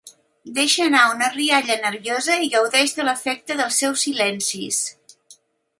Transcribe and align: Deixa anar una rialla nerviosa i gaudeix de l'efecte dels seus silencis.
Deixa 0.59 0.87
anar 0.91 1.01
una 1.09 1.27
rialla 1.35 1.77
nerviosa 1.83 2.39
i 2.47 2.49
gaudeix 2.55 2.97
de 3.01 3.07
l'efecte 3.09 3.61
dels 3.61 3.79
seus 3.83 4.09
silencis. 4.09 4.83